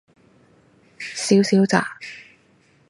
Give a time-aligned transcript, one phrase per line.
[0.97, 1.99] 少少咋？